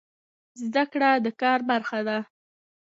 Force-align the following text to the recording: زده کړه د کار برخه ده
زده 0.63 0.83
کړه 0.91 1.11
د 1.25 1.27
کار 1.41 1.59
برخه 1.69 1.99
ده 2.07 2.17